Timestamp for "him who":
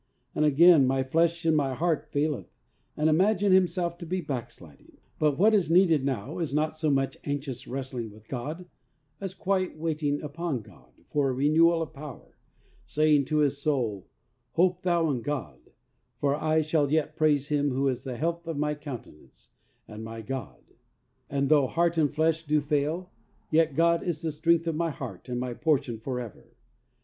17.49-17.87